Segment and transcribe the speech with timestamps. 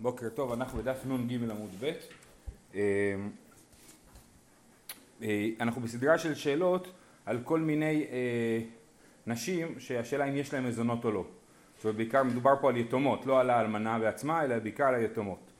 [0.00, 1.92] בוקר טוב, אנחנו בדף נ"ג עמוד ב'.
[2.74, 2.80] אה,
[5.22, 6.88] אה, אנחנו בסדרה של שאלות
[7.26, 8.60] על כל מיני אה,
[9.26, 11.24] נשים שהשאלה אם יש להן מזונות או לא.
[11.76, 15.50] זאת אומרת, בעיקר מדובר פה על יתומות, לא על האלמנה בעצמה, אלא בעיקר על היתומות.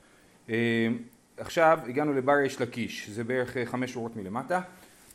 [1.37, 4.61] עכשיו הגענו לבר יש לקיש, זה בערך חמש שורות מלמטה.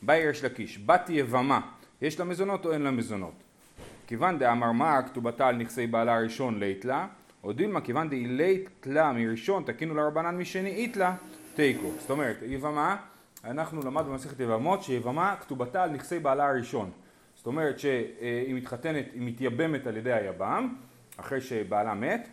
[0.01, 1.61] בר יש לקיש, בת יבמה,
[2.01, 3.43] יש לה מזונות או אין לה מזונות?
[4.07, 7.07] כיוון דאמר מה כתובתה על נכסי בעלה הראשון לית לה
[7.45, 11.15] או דילמה כיוון דאילית תלה מראשון תקינו לרבנן משני איתלה
[11.55, 11.91] תיקו.
[11.99, 12.97] זאת אומרת, יבמה,
[13.43, 16.91] אנחנו למדנו במסכת יבמות שיבמה כתובתה על נכסי בעלה הראשון.
[17.35, 20.75] זאת אומרת שהיא מתחתנת, היא מתייבמת על ידי היבם
[21.17, 22.27] אחרי שבעלה מת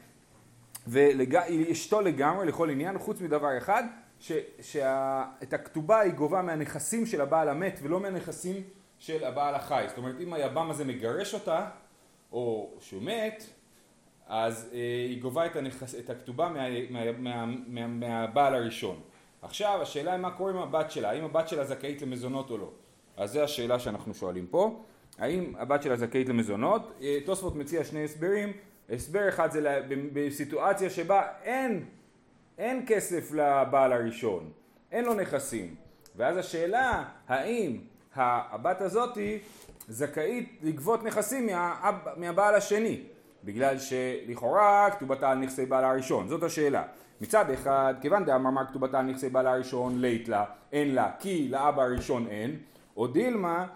[0.87, 3.85] והיא אשתו לגמרי לכל עניין חוץ מדבר אחד
[4.61, 8.63] שאת הכתובה היא גובה מהנכסים של הבעל המת ולא מהנכסים
[8.99, 9.85] של הבעל החי.
[9.89, 11.67] זאת אומרת אם היבם הזה מגרש אותה
[12.33, 13.45] או שהוא מת
[14.35, 14.79] אז אה,
[15.09, 19.01] היא גובה את, הנכס, את הכתובה מה, מה, מה, מה, מהבעל הראשון.
[19.43, 22.71] עכשיו השאלה היא מה קורה עם הבת שלה, האם הבת שלה זכאית למזונות או לא.
[23.17, 24.83] אז זו השאלה שאנחנו שואלים פה,
[25.19, 26.93] האם הבת שלה זכאית למזונות?
[27.03, 28.53] אה, תוספות מציע שני הסברים,
[28.91, 29.81] הסבר אחד זה
[30.13, 31.85] בסיטואציה שבה אין,
[32.59, 34.51] אין כסף לבעל הראשון,
[34.93, 35.75] אין לו נכסים,
[36.17, 37.79] ואז השאלה האם
[38.15, 39.39] הבת הזאתי
[39.89, 43.01] זכאית לגבות נכסים מה, מהבעל השני
[43.45, 46.83] בגלל שלכאורה כתובתה על נכסי בעלה הראשון, זאת השאלה.
[47.21, 51.83] מצד אחד, כיוון דאמר כתובתה על נכסי בעלה הראשון לית לה, אין לה, כי לאבא
[51.83, 52.57] הראשון אין,
[52.97, 53.67] או דילמה,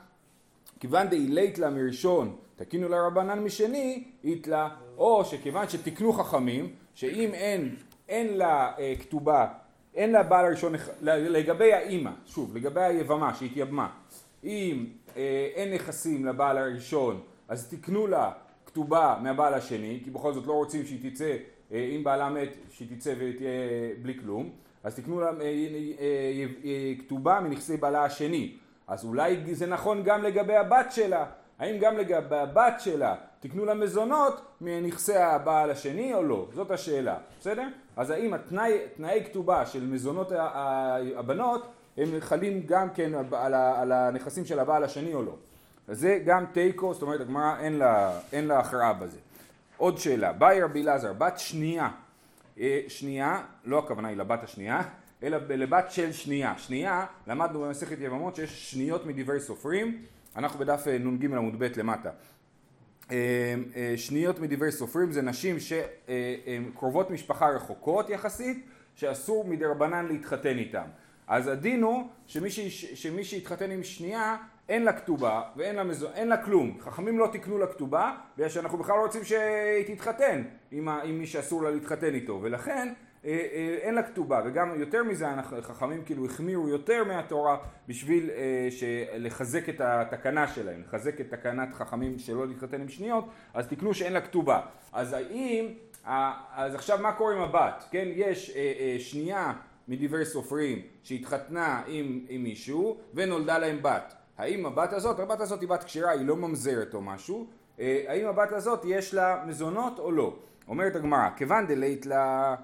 [0.81, 7.77] כיוון דאילית לה מראשון, תקינו לרבנן משני, אית לה, או שכיוון שתיקנו חכמים, שאם אין,
[8.09, 9.49] אין לה אה, כתובה,
[9.95, 10.73] אין לה בעל הראשון,
[11.03, 13.89] לגבי האימא, שוב, לגבי היבמה שהתייבמה,
[14.45, 18.33] אם אה, אין נכסים לבעל הראשון, אז תקנו לה
[18.77, 21.37] כתובה מהבעל השני, כי בכל זאת לא רוצים שהיא תצא,
[21.73, 23.51] אה, אם בעלה מת, שהיא תצא ותהיה
[24.03, 24.51] בלי כלום,
[24.85, 25.45] אז תקנו לה אה,
[26.65, 28.57] אה, כתובה מנכסי בעלה השני.
[28.89, 31.27] אז אולי זה נכון גם לגבי הבת שלה.
[31.59, 36.49] האם גם לגבי הבת שלה תקנו לה מזונות מנכסי הבעל השני או לא?
[36.53, 37.69] זאת השאלה, בסדר?
[37.97, 40.33] אז האם התנאי, תנאי כתובה של מזונות
[41.17, 41.67] הבנות
[41.97, 45.33] הם חלים גם כן על הנכסים של הבעל השני או לא?
[45.89, 47.83] זה גם תיקו, זאת אומרת הגמרא אין
[48.33, 49.19] אין לה הכרעה בזה.
[49.77, 51.91] עוד שאלה, באי רבי אלעזר, בת שנייה,
[52.61, 54.83] אה, שנייה, לא הכוונה היא לבת השנייה,
[55.23, 56.59] אלא לבת של שנייה.
[56.59, 60.03] שנייה, למדנו במסכת יבמות שיש שניות מדברי סופרים,
[60.37, 62.11] אנחנו בדף אה, נ"ג עמוד ב' למטה.
[63.11, 63.55] אה,
[63.97, 70.87] שניות מדברי סופרים זה נשים שהן קרובות משפחה רחוקות יחסית, שאסור מדרבנן להתחתן איתן.
[71.27, 72.09] אז הדין הוא
[72.95, 74.37] שמי שהתחתן עם שנייה
[74.69, 76.79] אין לה כתובה ואין לה, מזו, לה כלום.
[76.81, 81.19] חכמים לא תקנו לה כתובה בגלל שאנחנו בכלל לא רוצים שהיא תתחתן עם, ה, עם
[81.19, 82.93] מי שאסור לה להתחתן איתו ולכן
[83.25, 85.27] אה, אה, אין לה כתובה וגם יותר מזה
[85.63, 87.57] חכמים כאילו החמירו יותר מהתורה
[87.89, 88.69] בשביל אה,
[89.19, 94.13] לחזק את התקנה שלהם, לחזק את תקנת חכמים שלא להתחתן עם שניות אז תקנו שאין
[94.13, 94.61] לה כתובה.
[94.93, 95.67] אז האם,
[96.55, 97.85] אז עכשיו מה קורה עם הבת?
[97.91, 99.53] כן, יש אה, אה, שנייה
[99.89, 104.15] מדברי סופרים שהתחתנה עם, עם מישהו ונולדה להם בת.
[104.39, 107.47] האם הבת הזאת, הבת הזאת היא בת כשרה, היא לא ממזרת או משהו,
[107.81, 110.37] אה, האם הבת הזאת יש לה מזונות או לא?
[110.69, 112.55] אומרת הגמרא, כיוון דלית לה,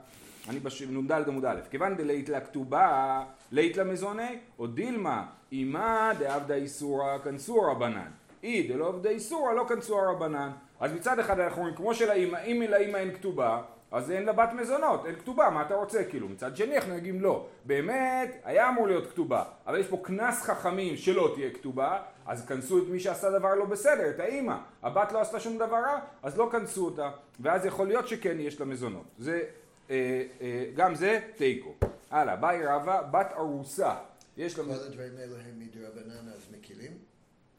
[0.48, 6.54] אני בנ"ד עמוד א', כיוון דלית לה כתובה, לית לה מזוני, או דילמה, אימה דעבדה
[6.54, 8.10] איסורא כנסו רבנן,
[8.42, 10.50] אי דלא עבדה איסורא לא כנסו רבנן.
[10.80, 13.62] אז מצד אחד אנחנו אומרים, כמו שלאימא, אם לאימא אין כתובה,
[13.92, 16.28] אז אין לה בת מזונות, אין כתובה, מה אתה רוצה כאילו?
[16.28, 17.47] מצד שני אנחנו נגיד לא.
[17.64, 22.78] באמת, היה אמור להיות כתובה, אבל יש פה קנס חכמים שלא תהיה כתובה, אז כנסו
[22.78, 24.56] את מי שעשה דבר לא בסדר, את האימא.
[24.82, 27.10] הבת לא עשתה שום דבר רע, אז לא כנסו אותה,
[27.41, 29.04] ואז יכול להיות שכן יש לה מזונות.
[29.19, 29.42] זה,
[29.91, 31.75] אה, אה, גם זה תיקו.
[32.10, 33.94] הלאה, באי רבא, בת ארוסה.
[34.36, 34.64] יש לה...
[34.64, 36.92] כל הדברים האלה הם מדרבנן אז מקילים?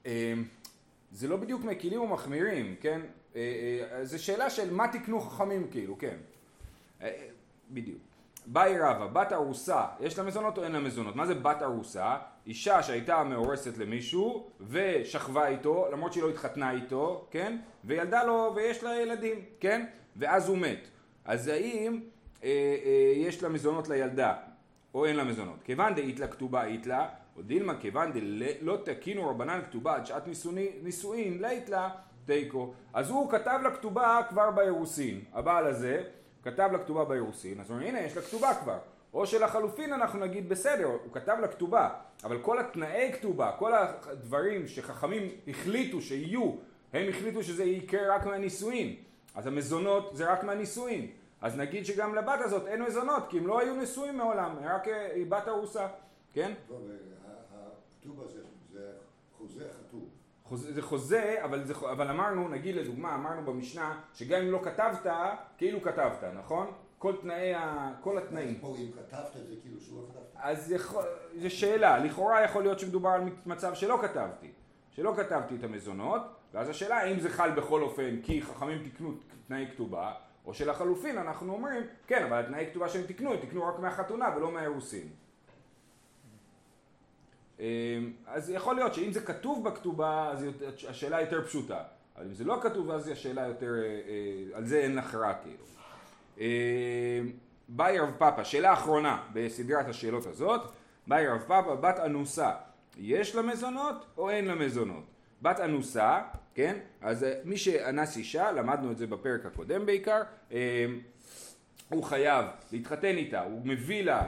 [0.05, 0.33] אה,
[1.11, 3.01] זה לא בדיוק מקילים או מחמירים, כן?
[3.35, 3.41] אה,
[3.91, 6.17] אה, זה שאלה של מה תקנו חכמים כאילו, כן.
[7.01, 7.27] אה,
[7.71, 7.99] בדיוק.
[8.45, 11.15] באי רבא, בת ארוסה, יש לה מזונות או אין לה מזונות?
[11.15, 12.17] מה זה בת ארוסה?
[12.47, 17.57] אישה שהייתה מאורסת למישהו ושכבה איתו, למרות שהיא לא התחתנה איתו, כן?
[17.83, 19.85] וילדה לו ויש לה ילדים, כן?
[20.15, 20.87] ואז הוא מת.
[21.25, 21.99] אז האם
[22.43, 22.49] אה,
[22.85, 24.33] אה, יש לה מזונות לילדה
[24.93, 25.59] או אין לה מזונות?
[25.63, 30.23] כיוון דאית לה כתובה אית לה, או דילמה כיוון דלא תקינו רבנן כתובה עד שעת
[30.83, 31.89] נישואין לית לה
[32.25, 32.73] תיקו.
[32.93, 35.21] אז הוא כתב לה כתובה כבר באירוסין.
[35.33, 36.03] הבעל הזה
[36.43, 38.77] כתב לה כתובה באירוסין, אז הוא אומר הנה יש לה כתובה כבר.
[39.13, 41.89] או שלחלופין אנחנו נגיד בסדר, הוא כתב לה כתובה,
[42.23, 46.51] אבל כל התנאי כתובה, כל הדברים שחכמים החליטו שיהיו,
[46.93, 48.95] הם החליטו שזה יקרה רק מהנישואין.
[49.35, 51.07] אז המזונות זה רק מהנישואין.
[51.41, 55.13] אז נגיד שגם לבת הזאת אין מזונות, כי הם לא היו נשואים מעולם, רק אה,
[55.13, 55.87] היא בת ארוסה,
[56.33, 56.53] כן?
[56.67, 56.95] טוב, אה,
[57.99, 58.39] הכתוב הזה
[58.71, 58.91] זה
[59.37, 60.05] חוזה חתום.
[60.53, 65.13] חוזה, זה חוזה, אבל, זה, אבל אמרנו, נגיד לדוגמה, אמרנו במשנה, שגם אם לא כתבת,
[65.57, 66.71] כאילו כתבת, נכון?
[66.97, 68.55] כל תנאי, ה, כל התנאים.
[68.61, 70.23] פה אם כתבת זה כאילו שהוא לא כתבת.
[70.35, 71.03] אז יכול,
[71.41, 74.51] זו שאלה, לכאורה יכול להיות שמדובר על מצב שלא כתבתי,
[74.91, 76.21] שלא כתבתי את המזונות,
[76.53, 79.13] ואז השאלה האם זה חל בכל אופן כי חכמים תיקנו
[79.47, 80.13] תנאי כתובה,
[80.45, 84.51] או שלחלופין אנחנו אומרים, כן, אבל התנאי כתובה שהם תיקנו, הם תיקנו רק מהחתונה ולא
[84.51, 85.07] מהאירוסין.
[87.59, 87.65] אמ,
[88.27, 90.45] אז יכול להיות שאם זה כתוב בכתובה, אז
[90.89, 91.83] השאלה יותר פשוטה.
[92.17, 95.65] אבל אם זה לא כתוב, אז השאלה יותר, אה, אה, על זה אין הכרעה כאילו.
[96.37, 97.31] אמ,
[97.69, 100.61] באי רב פאפה, שאלה אחרונה בסדרת השאלות הזאת,
[101.07, 102.51] באי רב פאפה, בת אנוסה,
[102.97, 105.03] יש לה מזונות או אין לה מזונות?
[105.41, 106.21] בת אנוסה,
[106.55, 106.77] כן?
[107.01, 110.21] אז אה, מי שאנס אישה, למדנו את זה בפרק הקודם בעיקר,
[110.51, 110.57] אמ,
[111.89, 114.27] הוא חייב להתחתן איתה, הוא מביא לה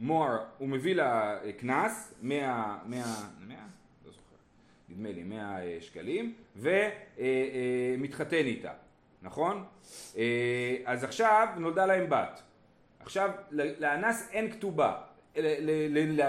[0.00, 3.04] מוהר, הוא מביא לה אה, קנס, 100, 100,
[3.40, 3.56] 100?
[4.06, 4.36] לא זוכר,
[4.88, 8.72] נדמה לי 100 אה, שקלים, ומתחתן איתה,
[9.22, 9.64] נכון?
[10.84, 12.42] אז עכשיו נולדה להם בת.
[13.00, 14.94] עכשיו, לאנס אין כתובה,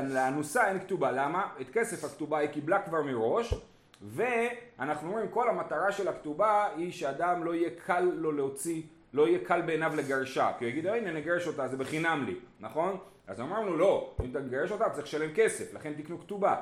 [0.10, 1.50] לאנוסה אין כתובה, למה?
[1.62, 3.54] את כסף הכתובה היא קיבלה כבר מראש,
[4.02, 8.82] ואנחנו אומרים כל המטרה של הכתובה היא שאדם לא יהיה קל לו להוציא,
[9.14, 12.98] לא יהיה קל בעיניו לגרשה, כי הוא יגיד הנה נגרש אותה זה בחינם לי, נכון?
[13.28, 16.56] אז אמרנו לא, אם אתה מגרש אותה צריך לשלם כסף, לכן תקנו כתובה,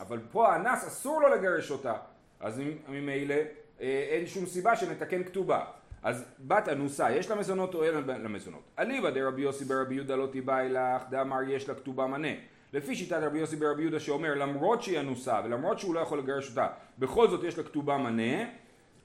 [0.00, 1.94] אבל פה האנס אסור לו לגרש אותה,
[2.40, 3.34] אז ממילא
[3.80, 5.64] אה, אין שום סיבה שנתקן כתובה.
[6.02, 8.62] אז בת אנוסה, יש לה מזונות או אין לה מזונות?
[8.78, 12.28] אליבא דרבי יוסי ברבי יהודה לא תיבאי לך, דאמר יש לה כתובה מנה.
[12.72, 16.50] לפי שיטת רבי יוסי ברבי יהודה שאומר למרות שהיא אנוסה ולמרות שהוא לא יכול לגרש
[16.50, 16.66] אותה
[16.98, 18.44] בכל זאת יש לה כתובה מנה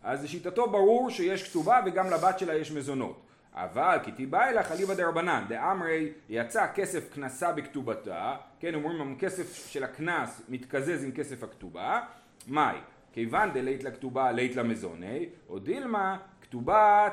[0.03, 3.21] אז לשיטתו ברור שיש כתובה וגם לבת שלה יש מזונות
[3.55, 5.45] אבל כי תיבא אלך אליבא דרבנן.
[5.47, 8.35] דאמרי יצא כסף כנסה בכתובתה.
[8.59, 12.01] כן אומרים אם כסף של הקנס מתקזז עם כסף הכתובה.
[12.47, 12.75] מאי
[13.13, 17.09] כיוון דלית לכתובה לית למזוני או דילמה כתובה,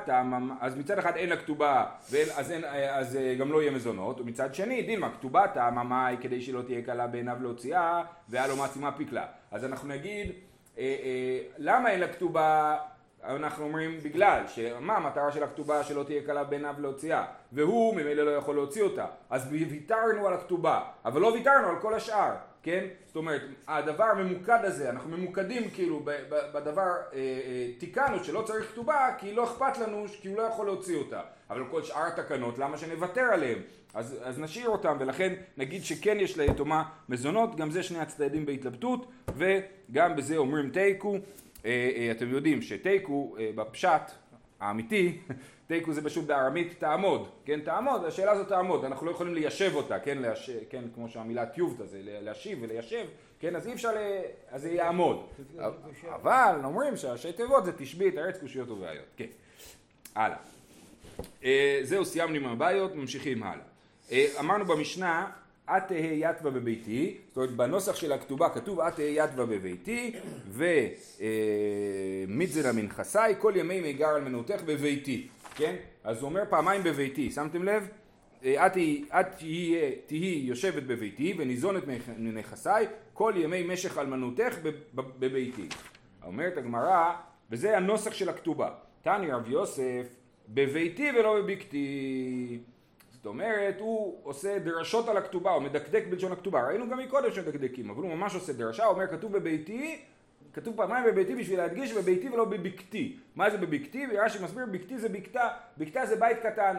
[0.59, 1.85] אז מצד אחד אין לה כתובה,
[2.35, 6.41] אז, אין, אז אה, גם לא יהיה מזונות, ומצד שני, דילמה, כתובה טעמה מאי כדי
[6.41, 9.25] שלא תהיה קלה בעיניו להוציאה, והיה לו מעצימה פיקלה.
[9.51, 10.31] אז אנחנו נגיד,
[10.77, 12.77] אה, אה, למה אין לה כתובה,
[13.25, 18.31] אנחנו אומרים בגלל, שמה המטרה של הכתובה שלא תהיה קלה בעיניו להוציאה, והוא ממילא לא
[18.31, 22.31] יכול להוציא אותה, אז ויתרנו על הכתובה, אבל לא ויתרנו על כל השאר.
[22.63, 22.85] כן?
[23.05, 26.05] זאת אומרת, הדבר הממוקד הזה, אנחנו ממוקדים כאילו
[26.53, 30.65] בדבר, אה, אה, תיקנו שלא צריך כתובה כי לא אכפת לנו, כי הוא לא יכול
[30.65, 31.21] להוציא אותה.
[31.49, 33.59] אבל כל שאר התקנות, למה שנוותר עליהן?
[33.93, 39.11] אז, אז נשאיר אותם, ולכן נגיד שכן יש ליתומה מזונות, גם זה שני הצדדים בהתלבטות,
[39.37, 41.17] וגם בזה אומרים תיקו.
[41.65, 44.11] אה, אה, אתם יודעים שתיקו אה, בפשט
[44.59, 45.17] האמיתי
[45.67, 49.99] תיקו זה פשוט בארמית תעמוד, כן תעמוד, השאלה הזאת תעמוד, אנחנו לא יכולים ליישב אותה,
[49.99, 53.05] כן, לייש, כן כמו שהמילה טיובטה זה להשיב וליישב,
[53.39, 53.97] כן, אז אי אפשר, ל...
[54.49, 55.27] אז זה יעמוד,
[56.09, 59.25] אבל אומרים שהראשי תיבות זה תשבי את הארץ קושיות ובעיות, כן,
[60.15, 60.37] הלאה,
[61.43, 63.65] אה, זהו סיימנו עם הבעיות, ממשיכים הלאה,
[64.11, 65.29] אה, אמרנו במשנה
[65.69, 70.11] את תהא יתווה בביתי, זאת אומרת בנוסח של הכתובה כתוב את תהא יתווה בביתי
[72.27, 75.75] ומיתזנה אה, מנחסי כל ימי מיגר על מנותך בביתי כן?
[76.03, 77.87] אז הוא אומר פעמיים בביתי, שמתם לב?
[78.45, 79.27] אה, את
[80.07, 81.83] תהיי יושבת בביתי וניזונת
[82.17, 84.57] מנכסיי כל ימי משך אלמנותך
[84.93, 85.67] בביתי.
[86.23, 87.13] אומרת הגמרא,
[87.51, 88.69] וזה הנוסח של הכתובה.
[89.01, 90.07] תני רב יוסף,
[90.49, 92.59] בביתי ולא בבקתי.
[93.23, 96.67] זאת אומרת, הוא עושה דרשות על הכתובה, הוא מדקדק בלשון הכתובה.
[96.67, 99.99] ראינו גם מקודם שמדקדקים, אבל הוא ממש עושה דרשה, הוא אומר כתוב בביתי
[100.53, 103.17] כתוב פעמיים בביתי בשביל להדגיש בביתי ולא בבקתי.
[103.35, 104.05] מה זה בבקתי?
[104.05, 106.75] רש"י מסביר, בקתי זה בקתה, בקתה זה בית קטן.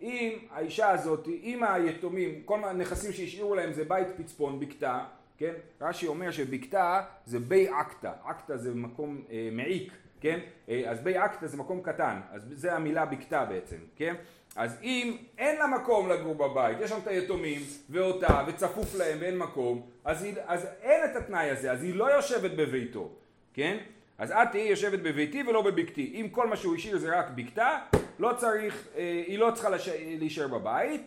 [0.00, 5.04] אם האישה הזאת, אם היתומים, כל הנכסים שהשאירו להם זה בית פצפון, בקתה,
[5.38, 5.52] כן?
[5.80, 10.40] רש"י אומר שבקתה זה בי עקתא, עקתא זה מקום אה, מעיק, כן?
[10.68, 14.14] אה, אז בי עקתא זה מקום קטן, אז זה המילה בקתה בעצם, כן?
[14.56, 17.60] אז אם אין לה מקום לגור בבית, יש שם את היתומים
[17.90, 22.04] ואותה וצפוף להם ואין מקום, אז, היא, אז אין את התנאי הזה, אז היא לא
[22.04, 23.10] יושבת בביתו,
[23.54, 23.76] כן?
[24.18, 26.12] אז את תהיי יושבת בביתי ולא בבקתי.
[26.20, 27.78] אם כל מה שהוא השאיר זה רק בקתה,
[28.18, 29.88] לא צריך, אה, היא לא צריכה לש...
[30.18, 31.02] להישאר בבית,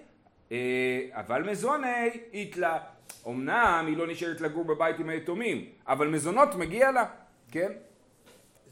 [0.52, 0.58] אה,
[1.12, 2.80] אבל מזוני איתלה.
[3.28, 7.06] אמנם היא לא נשארת לגור בבית עם היתומים, אבל מזונות מגיע לה,
[7.52, 7.72] כן?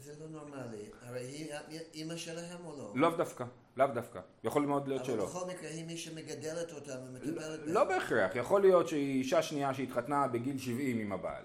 [0.00, 0.97] זה לא נורמלי.
[1.08, 1.50] הרי היא
[1.94, 2.92] אימא שלהם או לא?
[2.94, 3.44] לאו דווקא.
[3.76, 5.14] לאו דווקא, יכול מאוד להיות שלא.
[5.14, 7.74] אבל בכל מקרה היא מי שמגדלת אותם ומטפלת בהם.
[7.74, 11.42] לא בהכרח, יכול להיות שהיא אישה שנייה שהתחתנה בגיל 70 עם הבעל.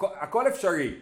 [0.00, 1.00] הכל אפשרי.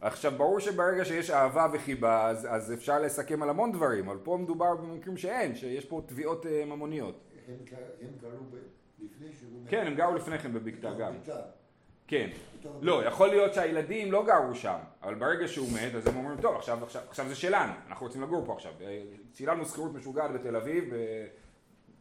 [0.00, 4.38] עכשיו ברור שברגע שיש אהבה וחיבה אז, אז אפשר לסכם על המון דברים, אבל פה
[4.42, 7.20] מדובר במקרים שאין, שיש פה תביעות אה, ממוניות.
[7.48, 7.54] הם
[8.00, 8.56] הם גרו ב-
[9.04, 9.62] לפני שהוא...
[9.68, 11.14] כן, הם גרו לפני כן בבקתה גם.
[12.12, 12.28] כן.
[12.80, 13.04] לא.
[13.06, 16.84] יכול להיות שהילדים לא גרו שם, אבל ברגע שהוא מת אז הם אומרים, טוב, עכשיו,
[16.84, 18.72] עכשיו, עכשיו זה שלנו, אנחנו רוצים לגור פה עכשיו.
[18.80, 19.00] אה,
[19.32, 21.24] צילמנו שכירות משוגעת בתל אביב, אה,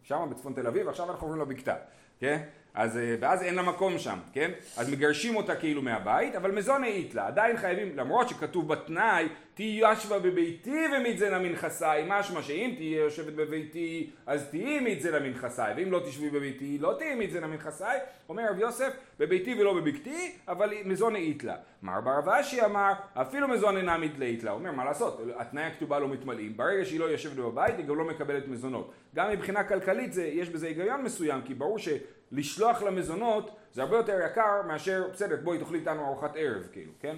[0.03, 1.75] שם בצפון תל אביב, עכשיו אנחנו עוברים לבקתה,
[2.19, 2.41] כן?
[2.73, 4.51] אז, אה, ואז אין לה מקום שם, כן?
[4.77, 9.81] אז מגרשים אותה כאילו מהבית, אבל מזון העית לה, עדיין חייבים, למרות שכתוב בתנאי, תהי
[9.91, 15.99] ישבה בביתי ומצזנה מנכסי, משמע שאם תהיי יושבת בביתי, אז תהיי מצזנה מנכסי, ואם לא
[15.99, 17.83] תשבי בביתי, לא תהיי מצזנה מנכסי,
[18.29, 21.55] אומר רב יוסף, בביתי ולא בבקתי, אבל מזון העית לה.
[21.81, 26.57] מר בר אבשי אמר, אפילו מזון אינה מתלאית אומר מה לעשות, התנאי הכתובה לא מתמלאים,
[26.57, 28.91] ברגע שהיא לא יושבת בבית היא גם לא מקבלת מזונות.
[29.15, 33.97] גם מבחינה כלכלית זה, יש בזה היגיון מסוים, כי ברור שלשלוח לה מזונות זה הרבה
[33.97, 37.17] יותר יקר מאשר, בסדר, בואי תאכלי איתנו ארוחת ערב, כאילו, כן?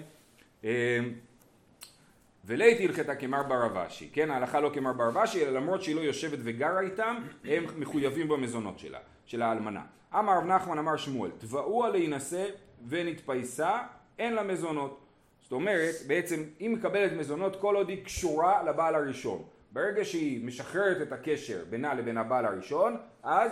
[2.46, 6.00] ולית הלכתה כמר בר אבשי, כן ההלכה לא כמר בר אבשי אלא למרות שהיא לא
[6.00, 9.82] יושבת וגרה איתם הם מחויבים במזונות שלה, של האלמנה.
[10.18, 12.46] אמר רב נחמן אמר שמואל תבעוה להינשא
[12.88, 13.78] ונתפייסה
[14.18, 15.00] אין לה מזונות.
[15.42, 19.42] זאת אומרת בעצם היא מקבלת מזונות כל עוד היא קשורה לבעל הראשון.
[19.72, 23.50] ברגע שהיא משחררת את הקשר בינה לבין הבעל הראשון אז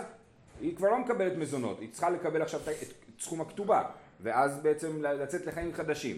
[0.61, 3.83] היא כבר לא מקבלת מזונות, היא צריכה לקבל עכשיו את סכום הכתובה
[4.21, 6.17] ואז בעצם לצאת לחיים חדשים.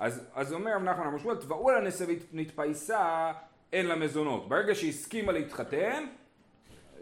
[0.00, 3.32] אז, אז אומר רב נחמן שמואל, תבעו לה נשא ונתפייסה,
[3.72, 4.48] אין לה מזונות.
[4.48, 6.04] ברגע שהיא הסכימה להתחתן,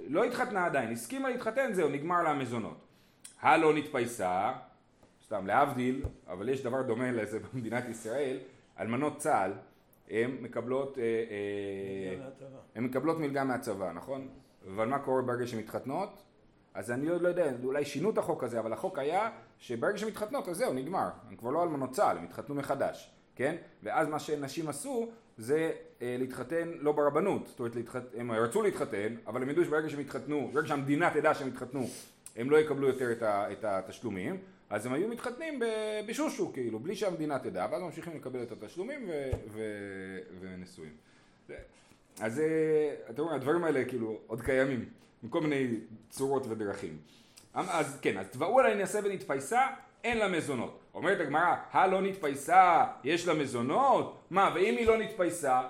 [0.07, 2.87] לא התחתנה עדיין, הסכימה להתחתן, זהו, נגמר לה המזונות.
[3.40, 4.52] הלא נתפייסה,
[5.25, 8.38] סתם להבדיל, אבל יש דבר דומה לזה במדינת ישראל,
[8.81, 9.52] אלמנות צה"ל,
[10.11, 12.26] הן מקבלות, אה, אה,
[12.75, 14.28] הן מקבלות מלגה מהצבא, נכון?
[14.75, 16.23] אבל מה קורה ברגע שהן מתחתנות?
[16.75, 20.09] אז אני עוד לא יודע, אולי שינו את החוק הזה, אבל החוק היה שברגע שהן
[20.09, 21.09] מתחתנות, אז זהו, נגמר.
[21.31, 23.57] הן כבר לא אלמנות צה"ל, הן התחתנו מחדש, כן?
[23.83, 25.09] ואז מה שנשים עשו,
[25.39, 25.73] זה
[26.03, 27.47] אה, להתחתן לא ברבנות.
[27.47, 28.03] זאת אומרת, להתחת...
[28.17, 31.87] הם רצו להתחתן, אבל הם ידעו שברגע שהם התחתנו, ברגע שהמדינה תדע שהם התחתנו,
[32.37, 33.53] הם לא יקבלו יותר את, ה...
[33.53, 34.39] את התשלומים,
[34.71, 35.65] אז הם היו מתחתנים ב...
[36.09, 39.31] בשושו, כאילו, בלי שהמדינה תדע, ואז ממשיכים לקבל את התשלומים ו...
[39.53, 39.63] ו...
[40.41, 40.93] ונשואים.
[41.49, 41.57] זה-
[42.21, 44.85] אז אה, אתם רואים, הדברים האלה כאילו עוד קיימים,
[45.23, 45.67] מכל מיני
[46.11, 46.97] צורות ודרכים.
[47.57, 49.67] אמ- אז כן, אז תבעו עליה נעשה ונתפייסה,
[50.05, 50.81] אין לה מזונות.
[50.95, 54.19] אומרת הגמרא, הלא נתפייסה, יש לה מזונות?
[54.31, 55.61] מה, ואם היא לא נתפייסה,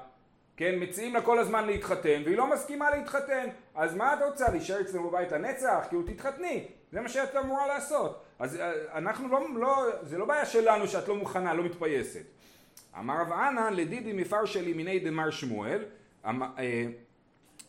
[0.57, 4.81] כן, מציעים לה כל הזמן להתחתן, והיא לא מסכימה להתחתן, אז מה את רוצה, להישאר
[4.81, 5.85] אצלנו בבית לנצח?
[5.88, 8.25] כאילו תתחתני, זה מה שאת אמורה לעשות.
[8.38, 12.23] אז אה, אנחנו לא, לא, זה לא בעיה שלנו שאת לא מוכנה, לא מתפייסת.
[12.99, 15.85] אמר רב ענן לדידי מפרשי לימיני דמר שמואל,
[16.28, 16.87] אמ- אה,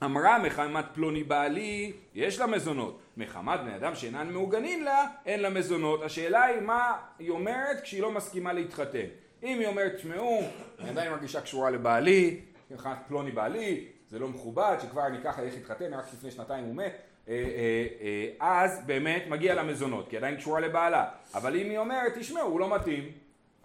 [0.03, 5.49] אמרה מחמת פלוני בעלי יש לה מזונות, מחמת בני אדם שאינן מעוגנים לה אין לה
[5.49, 6.03] מזונות.
[6.03, 9.05] השאלה היא מה היא אומרת כשהיא לא מסכימה להתחתן.
[9.43, 10.41] אם היא אומרת תשמעו
[10.79, 12.41] אני עדיין מרגישה קשורה לבעלי,
[12.71, 16.75] מחמת פלוני בעלי, זה לא מכובד שכבר אני ככה איך להתחתן רק לפני שנתיים הוא
[16.75, 16.93] מת
[17.27, 21.77] אה, אה, אה, אז באמת מגיע לה מזונות כי עדיין קשורה לבעלה אבל אם היא
[21.77, 23.11] אומרת תשמעו הוא לא מתאים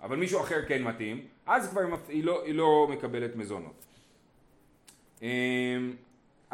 [0.03, 3.85] אבל מישהו אחר כן מתאים אז כבר היא לא, היא לא מקבלת מזונות
[5.23, 5.29] אמ,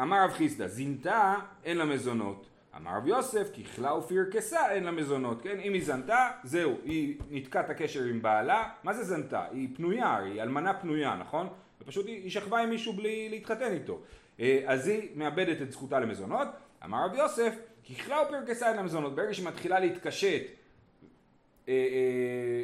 [0.03, 2.47] אמר רב חיסדא, זינתה אין לה מזונות.
[2.77, 5.43] אמר רב יוסף, ככלה ופרקסה אין לה מזונות.
[5.43, 8.69] כן, אם היא זנתה, זהו, היא ניתקה את הקשר עם בעלה.
[8.83, 9.45] מה זה זנתה?
[9.51, 11.49] היא פנויה, היא אלמנה פנויה, נכון?
[11.81, 14.01] ופשוט היא היא שכבה עם מישהו בלי להתחתן איתו.
[14.41, 16.49] אה, אז היא מאבדת את זכותה למזונות.
[16.85, 17.55] אמר רב יוסף,
[17.91, 19.17] ככלה ופרקסה אין לה מזונות.
[19.17, 20.43] ברגע שהיא מתחילה להתקשט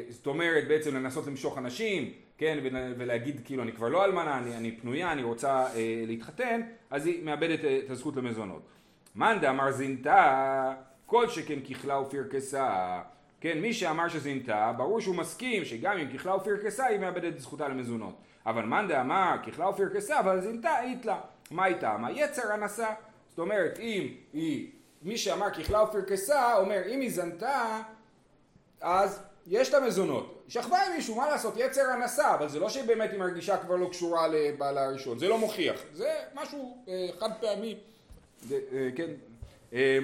[0.09, 4.57] זאת אומרת בעצם לנסות למשוך אנשים, כן, ול- ולהגיד כאילו אני כבר לא אלמנה, אני,
[4.57, 8.61] אני פנויה, אני רוצה אה, להתחתן, אז היא מאבדת אה, את הזכות למזונות.
[9.15, 10.73] מאן דאמר זינתה,
[11.05, 12.99] כל שכן ככלה ופרקסה,
[13.41, 17.67] כן, מי שאמר שזינתה, ברור שהוא מסכים שגם אם ככלה ופרקסה היא מאבדת את זכותה
[17.67, 18.13] למזונות.
[18.45, 21.19] אבל מאן דאמר ככלה ופרקסה, אבל זינתה אית לה.
[21.51, 21.97] מה איתה?
[21.97, 22.89] מה יצר הנשא?
[23.29, 24.67] זאת אומרת, אם היא,
[25.01, 27.81] מי שאמר ככלה ופרקסה, אומר אם היא זנתה,
[28.81, 30.37] אז יש לה מזונות.
[30.47, 31.53] שכבה עם מישהו, מה לעשות?
[31.57, 35.37] יצר הנשא, אבל זה לא שבאמת היא מרגישה כבר לא קשורה לבעלה הראשון, זה לא
[35.37, 37.77] מוכיח, זה משהו אה, חד פעמי,
[38.41, 39.09] זה, אה, כן,
[39.73, 39.99] אה,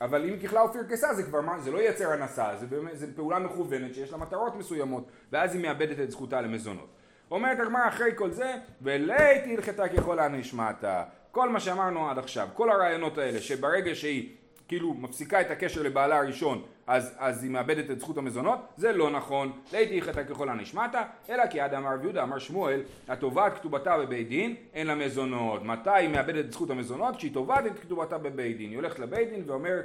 [0.00, 3.94] אבל אם ככלה ופרקסה זה כבר, זה לא יצר הנשא, זה, באמת, זה פעולה מכוונת
[3.94, 6.88] שיש לה מטרות מסוימות, ואז היא מאבדת את זכותה למזונות.
[7.30, 11.04] אומרת הגמרא אחרי כל זה, ולית הלכתה ככל הנשמעתה.
[11.30, 14.28] כל מה שאמרנו עד עכשיו, כל הרעיונות האלה, שברגע שהיא
[14.68, 19.10] כאילו מפסיקה את הקשר לבעלה הראשון אז, אז היא מאבדת את זכות המזונות, זה לא
[19.10, 23.98] נכון, לית הלכתה ככל הנשמעתה, אלא כי עד אמר רב יהודה אמר שמואל, התובעת כתובתה
[23.98, 25.62] בבית דין, אין לה מזונות.
[25.62, 27.16] מתי היא מאבדת את זכות המזונות?
[27.16, 28.70] כשהיא תובעת את כתובתה בבית דין.
[28.70, 29.84] היא הולכת לבית דין ואומרת,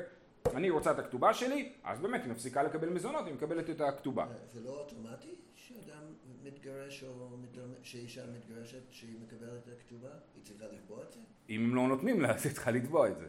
[0.55, 4.25] אני רוצה את הכתובה שלי, אז באמת היא מפסיקה לקבל מזונות, היא מקבלת את הכתובה.
[4.53, 5.36] זה לא אוטומטי?
[5.55, 6.03] שאדם
[6.43, 7.38] מתגרש או
[7.83, 11.19] שאישה מתגרשת, שהיא מקבלת את הכתובה, היא צריכה לקבוע את זה?
[11.50, 13.27] אם הם לא נותנים לה, אז היא צריכה לתבוע את זה.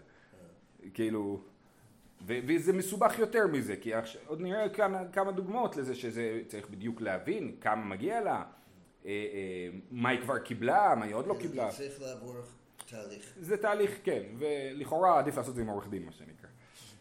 [0.94, 1.40] כאילו,
[2.26, 6.68] ו- וזה מסובך יותר מזה, כי עכשיו, עוד נראה כמה, כמה דוגמאות לזה שזה צריך
[6.70, 11.34] בדיוק להבין כמה מגיע לה, אה, אה, מה היא כבר קיבלה, מה היא עוד לא
[11.40, 11.70] קיבלה.
[11.70, 12.34] זה צריך לעבור
[12.86, 13.34] תהליך.
[13.40, 16.48] זה תהליך, כן, ולכאורה עדיף לעשות את זה עם עורך דין, מה שנקרא,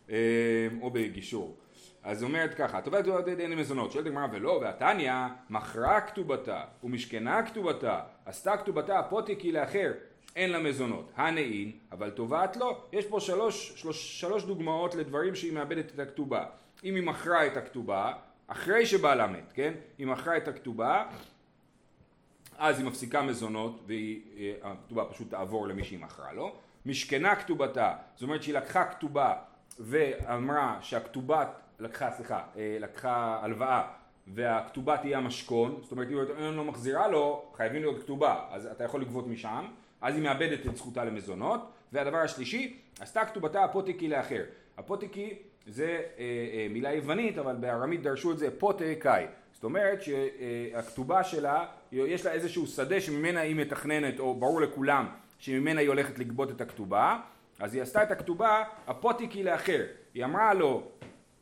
[0.09, 1.57] אה, או בגישור.
[2.03, 5.13] אז אומרת ככה, תובעת תובעת דין מזונות, שואלת הגמרא ולא, והתניא
[5.49, 9.91] מכרה כתובתה ומשכנה כתובתה, עשתה כתובתה אפוטיקי לאחר,
[10.35, 15.53] אין לה מזונות, הנעין, אבל תובעת לא, יש פה שלוש, שלוש, שלוש דוגמאות לדברים שהיא
[15.53, 16.45] מאבדת את הכתובה.
[16.83, 18.13] אם היא מכרה את הכתובה,
[18.47, 19.73] אחרי שבעלה מת, כן?
[19.97, 21.05] היא מכרה את הכתובה,
[22.57, 26.55] אז היא מפסיקה מזונות והכתובה פשוט תעבור למי שהיא מכרה לו.
[26.85, 29.33] משכנה כתובתה, זאת אומרת שהיא לקחה כתובה
[29.79, 31.45] ואמרה שהכתובה,
[31.79, 33.87] לקחה, סליחה, אה, לקחה הלוואה
[34.27, 38.83] והכתובה תהיה המשכון, זאת אומרת אם היא לא מחזירה לו, חייבים להיות כתובה, אז אתה
[38.83, 39.65] יכול לגבות משם,
[40.03, 41.71] אז היא מאבדת את זכותה למזונות.
[41.93, 44.43] והדבר השלישי, עשתה כתובתה אפוטיקי לאחר.
[44.79, 45.33] אפוטיקי
[45.67, 49.25] זה אה, אה, מילה יוונית, אבל בארמית דרשו את זה פוטקאי.
[49.53, 55.07] זאת אומרת שהכתובה שלה, יש לה איזשהו שדה שממנה היא מתכננת, או ברור לכולם
[55.37, 57.19] שממנה היא הולכת לגבות את הכתובה,
[57.59, 59.81] אז היא עשתה את הכתובה הפוטיקי לאחר.
[60.13, 60.83] היא אמרה לו,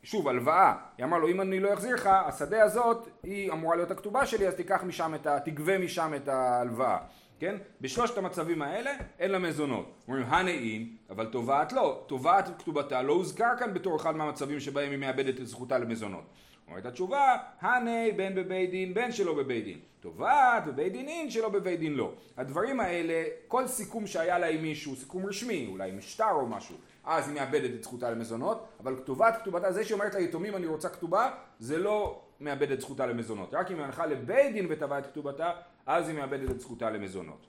[0.02, 3.90] שוב הלוואה, היא אמרה לו אם אני לא אחזיר לך, השדה הזאת היא אמורה להיות
[3.90, 5.40] הכתובה שלי, אז תיקח משם את ה...
[5.40, 6.98] תגבה משם את ההלוואה.
[7.42, 7.56] כן?
[7.80, 9.94] בשלושת המצבים האלה אין לה מזונות.
[10.08, 12.04] אומרים הנעים, אבל תובעת לא.
[12.06, 16.24] תובעת כתובתה לא הוזכר כאן בתור אחד מהמצבים שבהם היא מאבדת את זכותה למזונות.
[16.68, 19.78] אומרת התשובה, הנה בין בבית דין בין שלא בבית דין.
[20.00, 22.12] תובעת בבית דין אין שלא בבית דין לא.
[22.36, 27.28] הדברים האלה, כל סיכום שהיה לה עם מישהו, סיכום רשמי, אולי משטר או משהו, אז
[27.28, 31.78] היא מאבדת את זכותה למזונות, אבל כתובת כתובתה, זה שאומרת ליתומים אני רוצה כתובה, זה
[31.78, 33.54] לא מאבד את זכותה למזונות.
[33.54, 35.50] רק אם היא הלכה לבית דין ותבעה את כתובתה,
[35.86, 37.46] אז היא מאבדת את זכותה למזונות.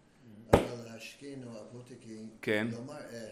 [0.54, 0.62] אבל
[0.94, 2.68] להשכין או אפוטיקי, כן.
[2.72, 3.26] לא מראה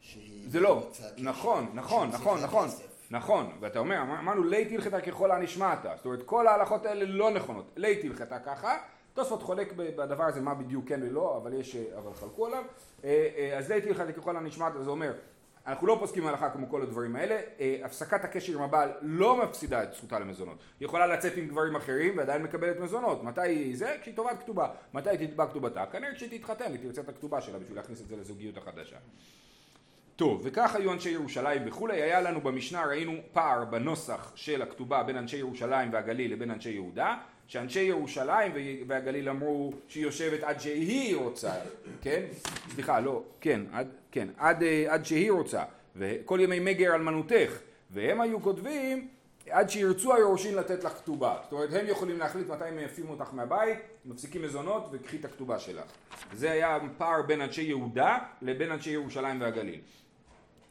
[0.00, 0.50] שהיא...
[0.50, 0.88] זה לא,
[1.18, 2.68] נכון, נכון, נכון, נכון.
[3.10, 7.30] נכון, ואתה אומר, אמר- אמרנו לית הלכתה ככל הנשמעת, זאת אומרת כל ההלכות האלה לא
[7.30, 8.78] נכונות, לית הלכתה ככה,
[9.14, 12.64] תוספות חולק בדבר הזה מה בדיוק כן ולא, אבל יש, אה, אבל חלקו עליו,
[13.04, 15.12] אה, אה, אז לית הלכתה ככל הנשמעת, זה אומר,
[15.66, 19.82] אנחנו לא פוסקים הלכה כמו כל הדברים האלה, אה, הפסקת הקשר עם הבעל לא מפסידה
[19.82, 23.96] את זכותה למזונות, היא יכולה לצאת עם גברים אחרים ועדיין מקבלת מזונות, מתי היא זה?
[24.00, 25.86] כשהיא תובעת כתובה, מתי היא תתבע כתובתה?
[25.86, 28.96] כנראה כשהיא תתחתן היא תרצה את הכתובה שלה בשביל להכניס את זה לזוגיות החדשה.
[30.16, 35.16] טוב, וכך היו אנשי ירושלים וכולי, היה לנו במשנה, ראינו פער בנוסח של הכתובה בין
[35.16, 38.52] אנשי ירושלים והגליל לבין אנשי יהודה, שאנשי ירושלים
[38.86, 41.52] והגליל אמרו שהיא יושבת עד שהיא רוצה,
[42.02, 42.22] כן?
[42.74, 45.62] סליחה, לא, כן, עד, כן, עד, אה, עד שהיא רוצה,
[45.96, 47.58] וכל ימי מגר אלמנותך,
[47.90, 49.08] והם היו כותבים
[49.50, 53.28] עד שירצו היורשים לתת לך כתובה, זאת אומרת הם יכולים להחליט מתי הם מעיפים אותך
[53.32, 55.84] מהבית, מפסיקים מזונות וקחי את הכתובה שלך.
[56.32, 59.80] זה היה פער בין אנשי יהודה לבין אנשי ירושלים והגליל.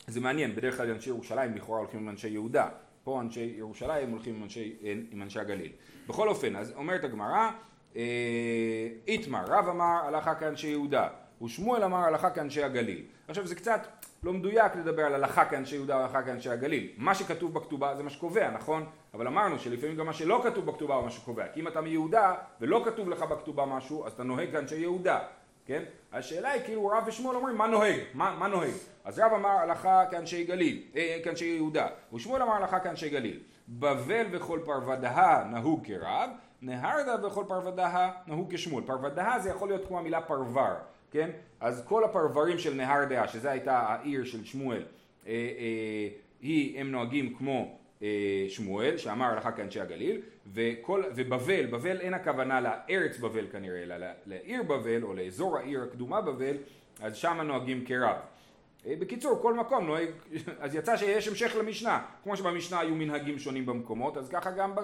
[0.08, 2.68] זה מעניין, בדרך כלל אנשי ירושלים לכאורה הולכים עם אנשי יהודה,
[3.06, 4.76] פה אנשי ירושלים הולכים עם אנשי,
[5.12, 5.72] עם אנשי הגליל.
[6.08, 7.50] בכל אופן, אז אומרת הגמרא,
[7.96, 8.02] אה,
[9.08, 11.08] איתמר, רב אמר הלכה כאנשי יהודה,
[11.42, 13.04] ושמואל אמר הלכה כאנשי הגליל.
[13.28, 13.88] עכשיו זה קצת
[14.24, 16.90] לא מדויק לדבר על הלכה כאנשי יהודה והלכה כאנשי הגליל.
[16.98, 18.86] מה שכתוב בכתובה זה מה שקובע, נכון?
[19.14, 21.48] אבל אמרנו שלפעמים גם מה שלא כתוב בכתובה הוא מה שקובע.
[21.54, 25.20] כי אם אתה מיהודה ולא כתוב לך בכתובה משהו, אז אתה נוהג כאנשי יהודה.
[25.66, 25.84] כן?
[26.14, 28.74] השאלה היא כאילו רב ושמואל אומרים מה נוהג, מה, מה נוהג?
[29.04, 33.40] אז רב אמר הלכה כאנשי גליל, אה, כאנשי יהודה, ושמואל אמר הלכה כאנשי גליל.
[33.68, 36.30] בבל וכל פרוודהה נהוג כרב,
[36.62, 38.84] נהרדה וכל פרוודהה נהוג כשמואל.
[38.84, 40.76] פרוודהה זה יכול להיות כמו המילה פרבר,
[41.12, 41.30] כן?
[41.60, 44.84] אז כל הפרברים של נהרדה, שזה הייתה העיר של שמואל,
[45.28, 46.08] אה, אה,
[46.42, 47.78] היא, הם נוהגים כמו
[48.50, 50.22] שמואל, שאמר הלכה כאנשי הגליל,
[50.54, 56.22] וכל, ובבל, בבל אין הכוונה לארץ בבל כנראה, אלא לעיר בבל, או לאזור העיר הקדומה
[56.22, 56.58] בבל,
[57.02, 58.16] אז שמה נוהגים כרב.
[58.86, 60.10] אה, בקיצור, כל מקום נוהג,
[60.64, 64.76] אז יצא שיש המשך למשנה, כמו שבמשנה היו מנהגים שונים במקומות, אז ככה גם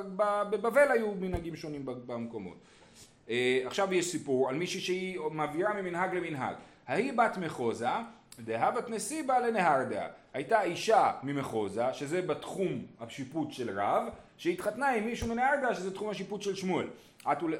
[0.49, 2.57] בבבל היו מנהגים שונים במקומות.
[3.29, 6.55] אה, עכשיו יש סיפור על מישהי שהיא מעבירה ממנהג למנהג.
[6.87, 7.87] ההיא בת מחוזה,
[8.45, 10.07] דהבת נסיבה לנהרדה.
[10.33, 14.03] הייתה אישה ממחוזה, שזה בתחום השיפוט של רב,
[14.37, 16.87] שהתחתנה עם מישהו מנהרדה, שזה תחום השיפוט של שמואל.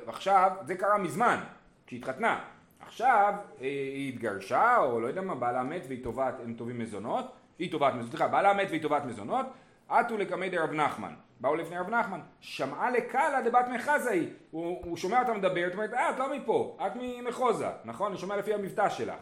[0.06, 1.40] עכשיו, זה קרה מזמן,
[1.88, 2.40] כשהתחתנה.
[2.80, 7.32] עכשיו אה, היא התגרשה, או לא יודע מה, בעלה מת והיא תובעת, הם תובעים מזונות,
[7.60, 9.46] היא תובעת מזונות, סליחה, בעלה מת והיא תובעת מזונות,
[9.90, 11.14] עטו לקמי דרב נחמן.
[11.42, 14.30] באו לפני רב נחמן, שמעה לקאלה דבת מחזה היא.
[14.52, 18.12] הוא, הוא שומע אותה מדברת, אומרת, אה, את לא מפה, את ממחוזה, נכון?
[18.12, 19.16] אני שומע לפי המבטא שלך.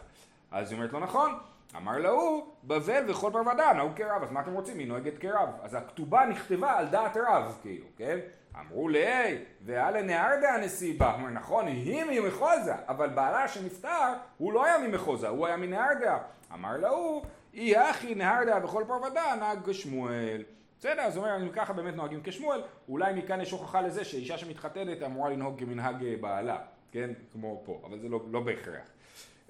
[0.52, 1.32] אז היא אומרת לו, נכון.
[1.76, 4.80] אמר להוא, בבל וכל פרבדה נהוג כרב, אז מה אתם רוצים?
[4.80, 5.50] היא נוהגת כרב.
[5.62, 8.20] אז הכתובה נכתבה על דעת רב, כאילו, כן?
[8.60, 11.14] אמרו לי, ואלה נהרדה הנסיבה.
[11.14, 16.18] אומר, נכון, היא ממחוזה, אבל בעלה שנפטר, הוא לא היה ממחוזה, הוא היה מנהרדה.
[16.54, 20.44] אמר להוא, אי הכי נהרדה בכל פרבדה נהג כשמואל.
[20.80, 24.38] בסדר, אז הוא אומר, אם ככה באמת נוהגים כשמואל, אולי מכאן יש הוכחה לזה שאישה
[24.38, 26.58] שמתחתנת אמורה לנהוג כמנהג אה, בעלה,
[26.92, 27.10] כן?
[27.32, 28.90] כמו פה, אבל זה לא, לא בהכרח.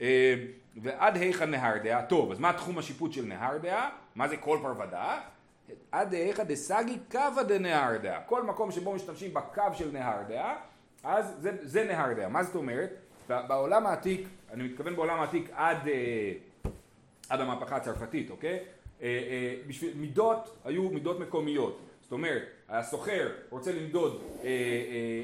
[0.01, 0.35] אה,
[0.81, 3.89] ועד היכא נהרדעה, טוב, אז מה תחום השיפוט של נהרדעה?
[4.15, 5.19] מה זה כל פרבדה?
[5.91, 8.21] עד היכא דסגי קווה דנהרדעה.
[8.21, 10.55] כל מקום שבו משתמשים בקו של נהרדעה,
[11.03, 12.29] אז זה, זה נהרדעה.
[12.29, 12.89] מה זאת אומרת?
[13.29, 16.31] בעולם העתיק, אני מתכוון בעולם העתיק עד, אה,
[17.29, 18.59] עד המהפכה הצרפתית, אוקיי?
[19.01, 21.79] אה, אה, בשביל, מידות היו מידות מקומיות.
[22.01, 24.23] זאת אומרת, הסוחר רוצה למדוד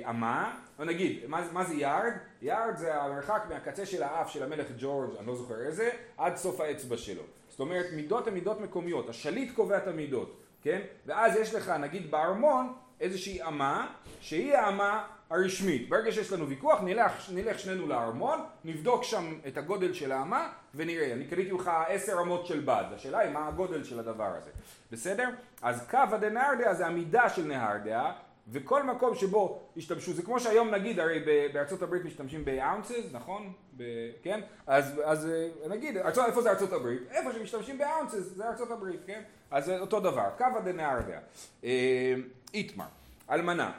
[0.09, 2.13] אמה, נגיד, מה, מה זה יארד?
[2.41, 6.59] יארד זה המרחק מהקצה של האף של המלך ג'ורג', אני לא זוכר איזה, עד סוף
[6.59, 7.23] האצבע שלו.
[7.49, 10.81] זאת אומרת, מידות הן מידות מקומיות, השליט קובע את המידות, כן?
[11.05, 13.87] ואז יש לך, נגיד בארמון, איזושהי אמה,
[14.21, 15.89] שהיא האמה הרשמית.
[15.89, 21.13] ברגע שיש לנו ויכוח, נלך, נלך שנינו לארמון, נבדוק שם את הגודל של האמה, ונראה.
[21.13, 24.49] אני קניתי לך עשר אמות של בד, השאלה היא מה הגודל של הדבר הזה.
[24.91, 25.29] בסדר?
[25.61, 28.13] אז קווה דנהרדעה זה המידה של נהרדעה,
[28.51, 31.19] וכל מקום שבו השתמשו, זה כמו שהיום נגיד, הרי
[31.53, 33.53] בארצות הברית משתמשים באונסס, נכון?
[33.77, 33.83] ב,
[34.23, 34.41] כן?
[34.67, 37.01] אז, אז אה, נגיד, ארצות, איפה זה ארצות הברית?
[37.11, 39.21] איפה שמשתמשים באונסס זה ארצות הברית, כן?
[39.51, 41.19] אז זה אותו דבר, קווה דנהרדעה.
[41.63, 42.13] אה,
[42.53, 42.85] איתמר,
[43.31, 43.71] אלמנה.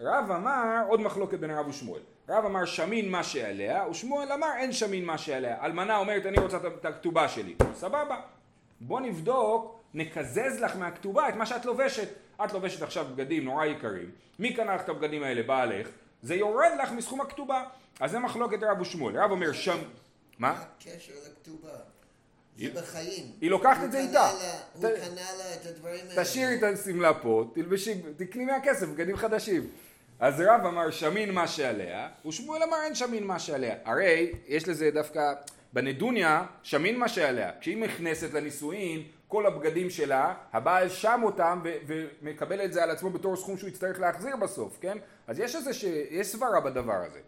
[0.00, 2.00] רב אמר, עוד מחלוקת בין רב ושמואל.
[2.28, 5.64] רב אמר שמין מה שעליה, ושמואל אמר אין שמין מה שעליה.
[5.64, 7.54] אלמנה אומרת אני רוצה את הכתובה שלי.
[7.74, 8.20] סבבה.
[8.80, 12.08] בוא נבדוק, נקזז לך מהכתובה את מה שאת לובשת.
[12.44, 15.42] את לובשת עכשיו בגדים נורא יקרים, מי קנה לך את הבגדים האלה?
[15.42, 15.88] בעלך,
[16.22, 17.64] זה יורד לך מסכום הכתובה.
[18.00, 19.18] אז זה מחלוקת רב ושמואל.
[19.18, 19.78] רב אומר שם...
[20.38, 20.52] מה?
[20.52, 21.68] מה הקשר לכתובה?
[22.56, 23.26] זה בחיים.
[23.40, 24.30] היא לוקחת את זה איתה.
[24.72, 26.24] הוא קנה לה את הדברים האלה.
[26.24, 29.68] תשאירי את השמלה פה, תלבשי, תקני מהכסף בגדים חדשים.
[30.18, 33.74] אז רב אמר שמין מה שעליה, ושמואל אמר אין שמין מה שעליה.
[33.84, 35.32] הרי יש לזה דווקא,
[35.72, 37.50] בנדוניה שמין מה שעליה.
[37.60, 43.10] כשהיא נכנסת לנישואין, כל הבגדים שלה, הבעל שם אותם ו- ומקבל את זה על עצמו
[43.10, 44.98] בתור סכום שהוא יצטרך להחזיר בסוף, כן?
[45.26, 45.84] אז יש איזה ש...
[46.10, 47.20] יש סברה בדבר הזה.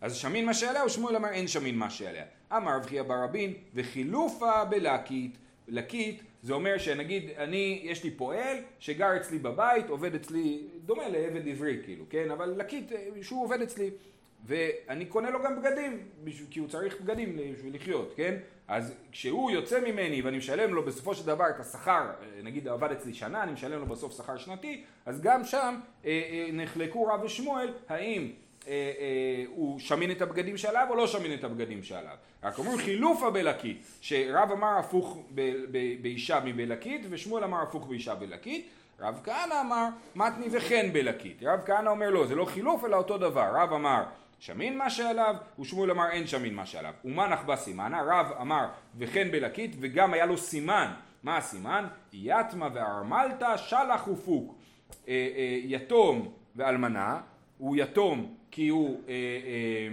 [0.00, 2.24] אז שמין מה שעליה, ושמואל אמר אין שמין מה שעליה.
[2.56, 5.36] אמר רב חייא בר רבין, וחילופה בלקית.
[5.68, 11.48] לקית זה אומר שנגיד אני, יש לי פועל שגר אצלי בבית, עובד אצלי, דומה לעבד
[11.48, 12.30] עברי כאילו, כן?
[12.30, 12.92] אבל לקית
[13.22, 13.90] שהוא עובד אצלי.
[14.46, 16.08] ואני קונה לו גם בגדים,
[16.50, 18.34] כי הוא צריך בגדים בשביל לחיות, כן?
[18.68, 22.90] אז כשהוא יוצא ממני ואני משלם לו בסופו של דבר את השכר, אה, נגיד עבד
[22.90, 25.74] אצלי שנה, אני משלם לו בסוף שכר שנתי, אז גם שם
[26.04, 28.30] אה, אה, נחלקו רב ושמואל, האם
[28.68, 32.14] אה, אה, הוא שמין את הבגדים שעליו או לא שמין את הבגדים שעליו.
[32.42, 38.14] רק אומרים חילופה בלקית, שרב אמר הפוך ב, ב, באישה מבלקית ושמואל אמר הפוך באישה
[38.14, 38.68] בלקית.
[39.00, 41.42] רב כהנא אמר מתני וחן בלקית.
[41.42, 43.50] רב כהנא אומר לא, זה לא חילוף אלא אותו דבר.
[43.54, 44.02] רב אמר
[44.40, 46.92] שמין מה שעליו, ושמואל אמר אין שמין מה שעליו.
[47.04, 48.02] ומה נחבא סימנה?
[48.02, 48.66] רב אמר
[48.98, 50.92] וכן בלקית, וגם היה לו סימן.
[51.22, 51.86] מה הסימן?
[52.12, 54.54] יתמה וארמלתא שלח ופוק.
[55.08, 57.20] אה, אה, יתום ואלמנה,
[57.58, 59.88] הוא יתום כי הוא, אה, אה,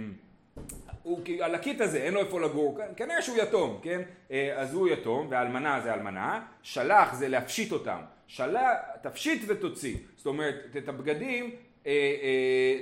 [1.02, 4.02] הוא כי הלקית הזה אין לו איפה לגור, כנראה שהוא יתום, כן?
[4.30, 10.26] אה, אז הוא יתום והאלמנה זה אלמנה, שלח זה להפשיט אותם, שלח, תפשיט ותוציא, זאת
[10.26, 11.50] אומרת את הבגדים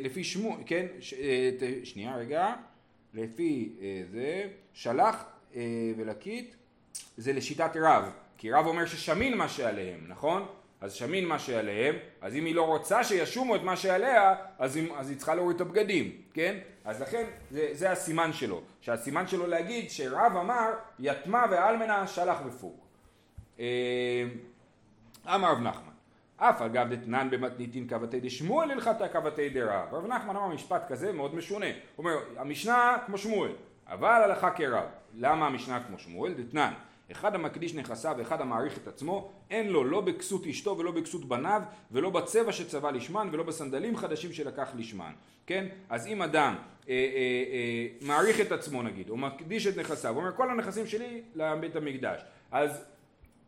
[0.00, 1.50] לפי שמו, כן, ש, אה,
[1.84, 2.54] שנייה רגע,
[3.14, 5.24] לפי אה, זה, שלח
[5.56, 5.62] אה,
[5.96, 6.56] ולקית
[7.16, 8.04] זה לשיטת רב,
[8.38, 10.46] כי רב אומר ששמין מה שעליהם, נכון?
[10.80, 14.92] אז שמין מה שעליהם, אז אם היא לא רוצה שישומו את מה שעליה, אז, היא,
[14.96, 16.58] אז היא צריכה להוריד את הבגדים, כן?
[16.84, 22.86] אז לכן זה, זה הסימן שלו, שהסימן שלו להגיד שרב אמר יתמה ואלמנה שלח ופוק.
[23.60, 24.24] אה,
[25.26, 25.95] אמר רב נחמן
[26.36, 29.94] אף אגב דתנן במתניתין קבתי דשמואל הלכתה קבתי דרב.
[29.94, 31.66] רב נחמן אמר משפט כזה מאוד משונה.
[31.66, 33.50] הוא אומר, המשנה כמו שמואל,
[33.86, 34.86] אבל הלכה כרב.
[35.14, 36.34] למה המשנה כמו שמואל?
[36.34, 36.72] דתנן.
[37.12, 41.62] אחד המקדיש נכסיו ואחד המעריך את עצמו, אין לו לא בכסות אשתו ולא בכסות בניו
[41.92, 45.12] ולא בצבע שצבע לשמן ולא בסנדלים חדשים שלקח לשמן,
[45.46, 45.66] כן?
[45.88, 46.54] אז אם אדם
[46.88, 46.98] אה, אה,
[47.52, 51.76] אה, מעריך את עצמו נגיד, או מקדיש את נכסיו, הוא אומר כל הנכסים שלי לבית
[51.76, 52.20] המקדש,
[52.50, 52.84] אז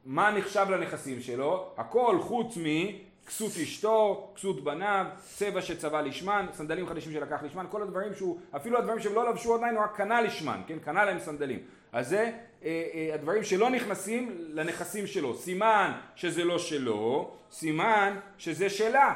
[0.05, 1.73] מה נחשב לנכסים שלו?
[1.77, 8.15] הכל חוץ מכסות אשתו, כסות בניו, צבע שצבע לשמן, סנדלים חדשים שלקח לשמן, כל הדברים
[8.15, 10.79] שהוא, אפילו הדברים שהם לא לבשו עדיין, הוא רק קנה לשמן, כן?
[10.79, 11.59] קנה להם סנדלים.
[11.93, 12.33] אז זה
[12.65, 15.35] אה, אה, הדברים שלא נכנסים לנכסים שלו.
[15.35, 19.15] סימן שזה לא שלו, סימן שזה שלה.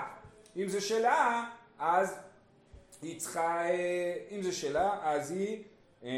[0.57, 1.45] אם זה שלה,
[1.79, 2.19] אז
[3.03, 5.63] היא צריכה, אה, אם זה שלה, אז היא,
[6.05, 6.11] אה,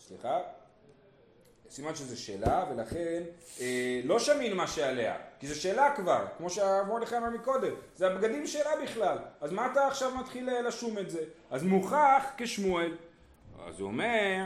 [0.00, 0.38] סליחה,
[1.72, 3.22] סימן שזה שאלה, ולכן
[3.60, 8.06] אה, לא שמין מה שעליה, כי זה שאלה כבר, כמו שהרב מרדכי אמר מקודם, זה
[8.06, 11.20] הבגדים שלה בכלל, אז מה אתה עכשיו מתחיל אה, לשום את זה?
[11.50, 12.92] אז מוכח כשמואל.
[13.68, 14.44] אז הוא אומר,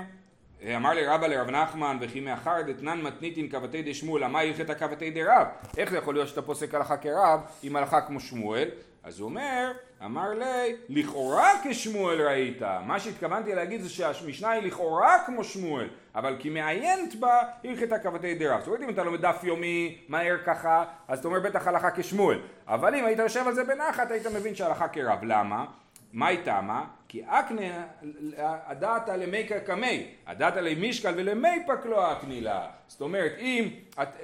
[0.77, 5.47] אמר לי רבא לרב נחמן וכי מאחר דתנן מתניתין כבתי דשמואל, מה הלכת כבתי דרב?
[5.79, 8.69] איך זה יכול להיות שאתה פוסק הלכה כרב עם הלכה כמו שמואל?
[9.05, 9.73] אז הוא אומר,
[10.05, 12.63] אמר לי, לכאורה כשמואל ראית.
[12.87, 18.35] מה שהתכוונתי להגיד זה שהמשנה היא לכאורה כמו שמואל, אבל כי מעיינת בה הלכתה כבתי
[18.35, 18.59] דרב.
[18.59, 22.39] זאת אומרת אם אתה לומד דף יומי מהר ככה, אז אתה אומר בטח הלכה כשמואל.
[22.69, 25.19] אבל אם היית יושב על זה בנחת, היית מבין שהלכה כרב.
[25.23, 25.65] למה?
[26.17, 26.85] מאי תמה?
[27.09, 27.87] כי אקנה
[28.39, 32.69] הדעת למי קמי, הדעת למשקל ולמי פקלו אקני לה.
[32.89, 33.69] זאת אומרת, אם,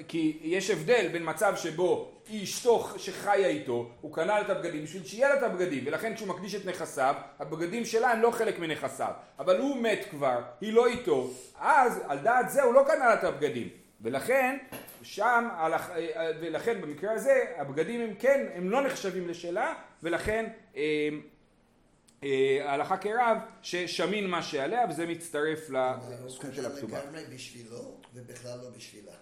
[0.09, 5.29] כי יש הבדל בין מצב שבו אשתו שחיה איתו, הוא קנה את הבגדים בשביל שיהיה
[5.29, 9.13] לה את הבגדים, ולכן כשהוא מקדיש את נכסיו, הבגדים שלה הם לא חלק מנכסיו.
[9.39, 13.15] אבל הוא מת כבר, היא לא איתו, אז על דעת זה הוא לא קנה לה
[13.15, 13.69] את הבגדים.
[14.01, 14.59] ולכן
[15.03, 15.49] שם,
[16.41, 21.09] ולכן במקרה הזה הבגדים הם כן, הם לא נחשבים לשלה ולכן אה,
[22.65, 26.97] הלכה כרב ששמין מה שעליה וזה מצטרף לסכום של הכתובה.
[26.97, 29.13] הוא קנה לגמרי בשבילו ובכלל לא בשבילה.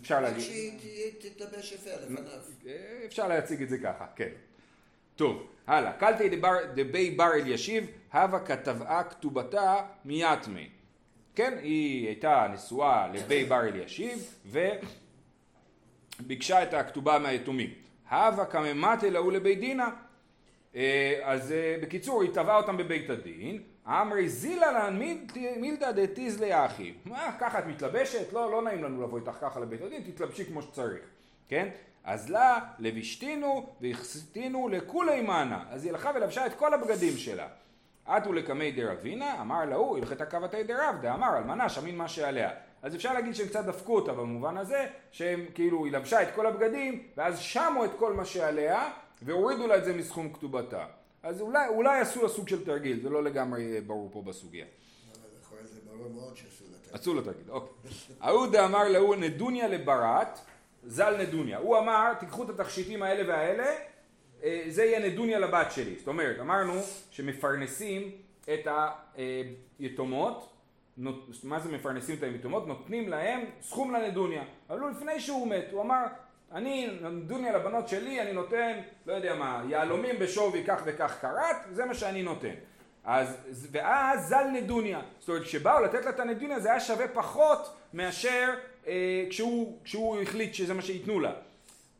[0.00, 0.38] אפשר להגיד.
[0.38, 2.40] רק שהיא תתלבש יפה לפניו.
[2.66, 4.28] אה, אפשר להציג את זה ככה, כן.
[5.16, 5.92] טוב, הלאה.
[5.92, 6.40] קלטי
[6.74, 10.68] דבי בר אלישיב, הווה כתבעה כתובתה מיתמי.
[11.34, 14.34] כן, היא הייתה נשואה לבי בר אלישיב
[16.20, 17.74] וביקשה את הכתובה מהיתומים.
[18.10, 19.90] הווה כממת אלאו לבית דינה אה,
[21.22, 25.00] אז אה, בקיצור, היא תבעה אותם בבית הדין, אמרי זילה לן
[25.56, 26.94] מילתא דתיז ליאחי.
[27.04, 28.32] מה, ככה את מתלבשת?
[28.32, 31.00] לא, לא נעים לנו לבוא איתך ככה לבית הדין, תתלבשי כמו שצריך,
[31.48, 31.68] כן?
[32.04, 35.64] אז לה, לבישתינו והכסיתינו לכולי מנה.
[35.70, 37.46] אז היא הלכה ולבשה את כל הבגדים שלה.
[38.06, 42.50] עטו לקמי דרבינה, אמר להוא, הלכת קבתי דרב, דאמר אלמנה שמין מה שעליה.
[42.82, 46.46] אז אפשר להגיד שהם קצת דפקו אותה במובן הזה, שהם כאילו, היא לבשה את כל
[46.46, 48.90] הבגדים, ואז שמו את כל מה שעליה,
[49.24, 50.86] והורידו לה את זה מסכום כתובתה.
[51.22, 54.66] אז אולי, אולי עשו לה סוג של תרגיל, זה לא לגמרי ברור פה בסוגיה.
[56.92, 57.90] עשו לה תרגיל, אוקיי.
[58.20, 60.38] ההוא דאמר להוא נדוניה לברת,
[60.84, 61.58] זל נדוניה.
[61.58, 63.76] הוא אמר, תיקחו את התכשיטים האלה והאלה,
[64.42, 65.94] אה, זה יהיה נדוניה לבת שלי.
[65.98, 66.72] זאת אומרת, אמרנו
[67.10, 68.10] שמפרנסים
[68.42, 68.66] את
[69.78, 70.52] היתומות,
[71.44, 72.66] מה זה מפרנסים את היתומות?
[72.66, 74.44] נותנים להם סכום לנדוניה.
[74.70, 76.04] אבל הוא לפני שהוא מת, הוא אמר,
[76.54, 81.84] אני, נדוניה לבנות שלי, אני נותן, לא יודע מה, יהלומים בשווי כך וכך קראט, זה
[81.84, 82.54] מה שאני נותן.
[83.04, 83.36] אז,
[83.70, 85.00] ואז זל נדוניה.
[85.18, 88.54] זאת אומרת, כשבאו לתת לה את הנדוניה זה היה שווה פחות מאשר
[88.86, 91.32] אה, כשהוא, כשהוא החליט שזה מה שייתנו לה.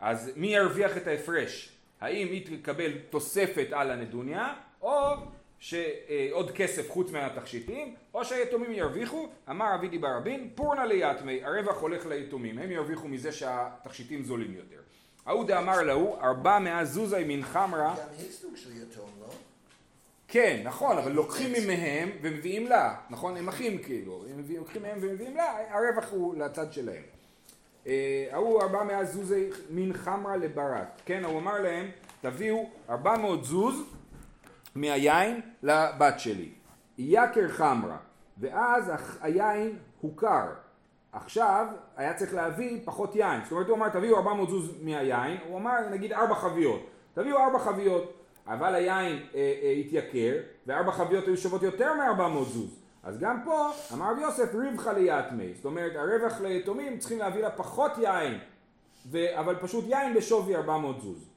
[0.01, 1.73] אז מי ירוויח את ההפרש?
[2.01, 5.15] האם היא תקבל תוספת על הנדוניה, או
[5.63, 12.59] שעוד כסף חוץ מהתכשיטים, או שהיתומים ירוויחו, אמר אבידי ברבין, פורנה ליתמי, הרווח הולך ליתומים,
[12.59, 14.81] הם ירוויחו מזה שהתכשיטים זולים יותר.
[15.27, 17.95] ההוא דאמר להוא, ארבע מאה זוזי מן חמרה.
[17.99, 19.27] גם היא סוג של יתום, לא?
[20.29, 23.37] כן, נכון, אבל לוקחים ממהם ומביאים לה, נכון?
[23.37, 27.03] הם אחים כאילו, הם לוקחים מהם ומביאים לה, הרווח הוא לצד שלהם.
[28.31, 33.83] ההוא ארבע מאה זוזי מן חמרה לברת, כן, הוא אמר להם, תביאו ארבע מאות זוז
[34.75, 36.49] מהיין לבת שלי.
[36.99, 37.97] יקר חמרה,
[38.39, 40.47] ואז היין הוכר.
[41.13, 43.41] עכשיו היה צריך להביא פחות יין.
[43.43, 46.87] זאת אומרת הוא אמר תביאו 400 זוז מהיין, הוא אמר נגיד 4 חביות.
[47.15, 48.23] תביאו 4 חביות.
[48.47, 52.79] אבל היין אה, אה, התייקר, וארבע חביות היו שוות יותר מ-400 זוז.
[53.03, 55.55] אז גם פה אמר רבי יוסף ריבחה ליתמי.
[55.55, 58.39] זאת אומרת הרווח ליתומים צריכים להביא לה פחות יין,
[59.11, 59.19] ו...
[59.39, 61.29] אבל פשוט יין בשווי 400 זוז.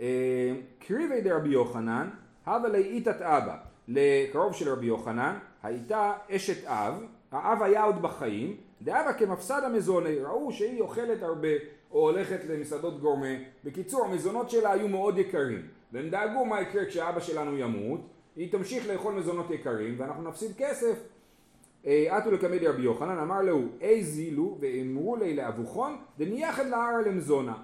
[0.00, 2.10] אה, קריבי דרבי יוחנן
[2.46, 3.56] הווה לאיתת אבא,
[3.88, 10.52] לקרוב של רבי יוחנן, הייתה אשת אב, האב היה עוד בחיים, דאבא כמפסד המזוני, ראו
[10.52, 11.48] שהיא אוכלת הרבה
[11.90, 17.20] או הולכת למסעדות גורמה, בקיצור המזונות שלה היו מאוד יקרים, והם דאגו מה יקרה כשאבא
[17.20, 18.00] שלנו ימות,
[18.36, 20.98] היא תמשיך לאכול מזונות יקרים ואנחנו נפסיד כסף.
[21.84, 27.54] עטו לקמדי רבי יוחנן, אמר לו, אי זילו ואמרו לי לאבוכון, דנייחד להר למזונה.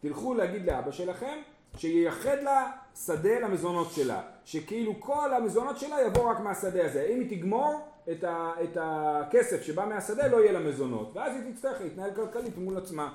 [0.00, 1.38] תלכו להגיד לאבא שלכם
[1.76, 2.70] שייחד לה
[3.04, 8.24] שדה למזונות שלה, שכאילו כל המזונות שלה יבוא רק מהשדה הזה, אם היא תגמור את,
[8.24, 12.76] ה, את הכסף שבא מהשדה לא יהיה לה מזונות, ואז היא תצטרך להתנהל כלכלית מול
[12.76, 13.14] עצמה.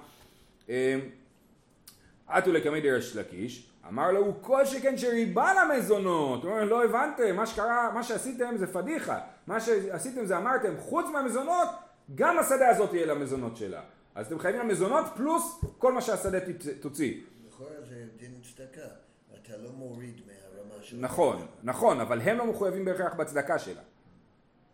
[2.28, 7.46] עטו לקמי דרש לקיש, אמר לו כל שכן שריבה למזונות, הוא אומר לא הבנתם, מה
[7.46, 11.70] שקרה, מה שעשיתם זה פדיחה, מה שעשיתם זה אמרתם חוץ מהמזונות
[12.16, 13.82] גם השדה הזאת יהיה למזונות שלה,
[14.16, 16.38] אז אתם חייבים למזונות פלוס כל מה שהשדה
[16.80, 17.22] תוציא.
[17.48, 18.88] לכאורה זה דין צדקה,
[19.52, 20.98] אתה לא מוריד מהרמה של...
[21.00, 23.82] נכון, נכון, אבל הם לא מחויבים בהכרח בצדקה שלה.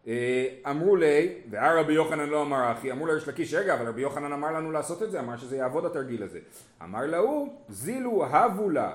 [0.07, 4.01] אה, אמרו לי, והר רבי יוחנן לא אמר אחי, אמרו לריש לקיש, רגע, אבל רבי
[4.01, 6.39] יוחנן אמר לנו לעשות את זה, אמר שזה יעבוד התרגיל הזה.
[6.83, 8.93] אמר להוא, זילו הבו לה,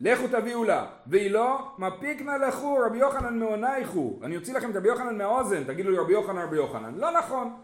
[0.00, 4.76] לכו תביאו לה, והיא לא, מפיק נא לכו, רבי יוחנן מעונייכו, אני אוציא לכם את
[4.76, 6.94] רבי יוחנן מהאוזן, תגידו לי רבי יוחנן, רבי יוחנן.
[6.94, 7.56] לא נכון.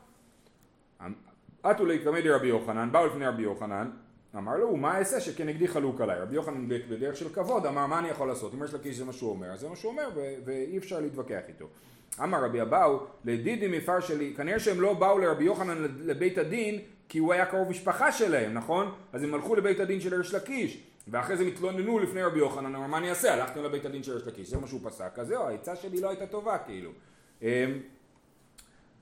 [1.63, 3.91] עטו להתקמא רבי יוחנן, באו לפני רבי יוחנן,
[4.37, 6.21] אמר לו, מה אעשה שכנגדי חלוק עליי?
[6.21, 8.55] רבי יוחנן בדרך של כבוד אמר, מה אני יכול לעשות?
[8.55, 10.09] אם יש לקיש זה מה שהוא אומר, אז זה מה שהוא אומר,
[10.45, 11.67] ואי אפשר להתווכח איתו.
[12.23, 17.19] אמר רבי אבאו, לדידי מפר שלי, כנראה שהם לא באו לרבי יוחנן לבית הדין, כי
[17.19, 18.93] הוא היה קרוב משפחה שלהם, נכון?
[19.13, 22.87] אז הם הלכו לבית הדין של ריש לקיש, ואחרי זה מתלוננו לפני רבי יוחנן, אמר,
[22.87, 23.35] מה אני אעשה?
[23.35, 26.09] הלכנו לבית הדין של ריש לקיש, זה מה שהוא פסק, אז זהו, העצה שלי לא
[26.09, 26.91] הייתה טובה, כאילו.
[27.43, 27.49] אמ,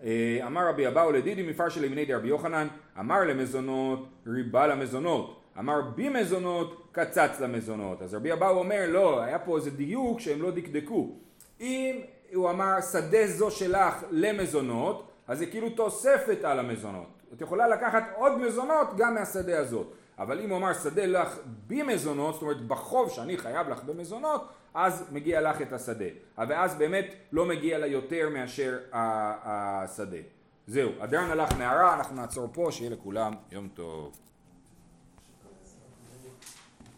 [0.02, 2.68] אה, אמר רבי אבאו לדידי מפר שלי מיני דרבי יוחנן,
[3.00, 8.02] אמר למזונות, ריבה למזונות, אמר בי מזונות, קצץ למזונות.
[8.02, 11.16] אז רבי אבאו אומר, לא, היה פה איזה דיוק שהם לא דקדקו.
[11.60, 12.00] אם
[12.34, 17.06] הוא אמר שדה זו שלך למזונות, אז זה כאילו תוספת על המזונות.
[17.34, 19.92] את יכולה לקחת עוד מזונות גם מהשדה הזאת.
[20.18, 25.04] אבל אם הוא אמר שדה לך במזונות, זאת אומרת בחוב שאני חייב לך במזונות, אז
[25.12, 26.04] מגיע לך את השדה.
[26.38, 30.39] ואז באמת לא מגיע לה יותר מאשר השדה.
[30.70, 34.12] זהו, הדרן הלך נערה, אנחנו נעצור פה, שיהיה לכולם יום טוב.